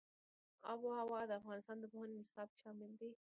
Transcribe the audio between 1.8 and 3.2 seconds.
پوهنې نصاب کې شامل دي.